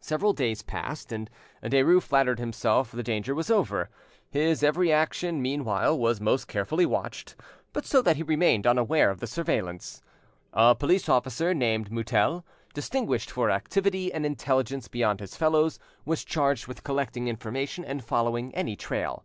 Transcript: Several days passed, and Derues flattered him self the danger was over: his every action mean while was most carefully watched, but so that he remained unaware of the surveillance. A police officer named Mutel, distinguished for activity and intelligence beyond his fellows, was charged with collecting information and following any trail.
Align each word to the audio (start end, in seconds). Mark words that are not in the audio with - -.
Several 0.00 0.32
days 0.32 0.62
passed, 0.62 1.12
and 1.12 1.30
Derues 1.62 2.02
flattered 2.02 2.40
him 2.40 2.52
self 2.52 2.90
the 2.90 3.04
danger 3.04 3.36
was 3.36 3.52
over: 3.52 3.88
his 4.28 4.64
every 4.64 4.90
action 4.90 5.40
mean 5.40 5.64
while 5.64 5.96
was 5.96 6.20
most 6.20 6.48
carefully 6.48 6.84
watched, 6.84 7.36
but 7.72 7.86
so 7.86 8.02
that 8.02 8.16
he 8.16 8.24
remained 8.24 8.66
unaware 8.66 9.10
of 9.10 9.20
the 9.20 9.28
surveillance. 9.28 10.02
A 10.52 10.74
police 10.74 11.08
officer 11.08 11.54
named 11.54 11.88
Mutel, 11.92 12.44
distinguished 12.74 13.30
for 13.30 13.48
activity 13.48 14.12
and 14.12 14.26
intelligence 14.26 14.88
beyond 14.88 15.20
his 15.20 15.36
fellows, 15.36 15.78
was 16.04 16.24
charged 16.24 16.66
with 16.66 16.82
collecting 16.82 17.28
information 17.28 17.84
and 17.84 18.02
following 18.02 18.52
any 18.56 18.74
trail. 18.74 19.24